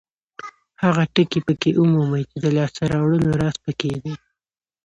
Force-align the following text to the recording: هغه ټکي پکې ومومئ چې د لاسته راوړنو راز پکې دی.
هغه 0.83 1.03
ټکي 1.13 1.39
پکې 1.47 1.69
ومومئ 1.77 2.23
چې 2.31 2.37
د 2.43 2.45
لاسته 2.57 2.83
راوړنو 2.93 3.29
راز 3.41 3.55
پکې 3.65 3.91
دی. 4.03 4.13